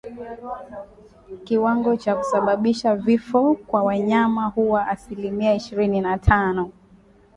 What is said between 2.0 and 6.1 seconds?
kusababisha vifo kwa wanyama huwa asilimia ishirini